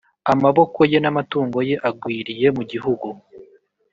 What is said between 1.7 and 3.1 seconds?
agwiriye mu gihugu